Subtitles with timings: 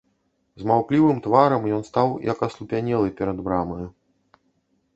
[0.61, 3.87] З маўклівым тварам ён стаў, як аслупянелы, перад брамаю.